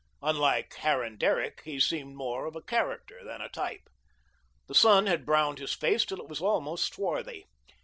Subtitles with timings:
[0.23, 3.87] Unlike Harran Derrick, he seemed more of a character than a type.
[4.65, 7.45] The sun had browned his face till it was almost swarthy.